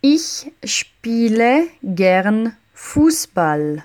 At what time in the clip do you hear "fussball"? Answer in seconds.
2.72-3.84